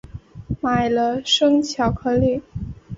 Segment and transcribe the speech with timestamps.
[0.61, 2.41] 买了生巧克力